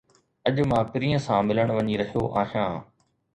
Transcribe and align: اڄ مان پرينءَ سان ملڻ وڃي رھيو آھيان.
اڄ 0.47 0.57
مان 0.69 0.81
پرينءَ 0.93 1.23
سان 1.25 1.39
ملڻ 1.47 1.67
وڃي 1.77 1.95
رھيو 2.01 2.23
آھيان. 2.41 2.71